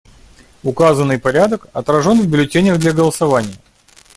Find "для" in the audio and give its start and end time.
2.79-2.91